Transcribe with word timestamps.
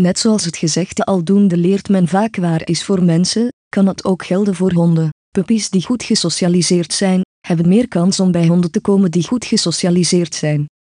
Net 0.00 0.18
zoals 0.18 0.44
het 0.44 0.56
gezegde 0.56 1.04
aldoende 1.04 1.56
leert 1.56 1.88
men 1.88 2.08
vaak 2.08 2.36
waar 2.36 2.68
is 2.68 2.84
voor 2.84 3.02
mensen, 3.04 3.52
kan 3.68 3.86
het 3.86 4.04
ook 4.04 4.24
gelden 4.24 4.54
voor 4.54 4.72
honden. 4.72 5.08
Puppies 5.30 5.70
die 5.70 5.84
goed 5.84 6.02
gesocialiseerd 6.02 6.92
zijn, 6.92 7.20
hebben 7.46 7.68
meer 7.68 7.88
kans 7.88 8.20
om 8.20 8.32
bij 8.32 8.46
honden 8.46 8.70
te 8.70 8.80
komen 8.80 9.10
die 9.10 9.26
goed 9.26 9.44
gesocialiseerd 9.44 10.34
zijn. 10.34 10.66